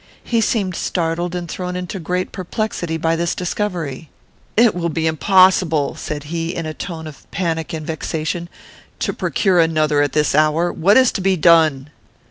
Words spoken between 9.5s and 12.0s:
another at this hour: what is to be done?"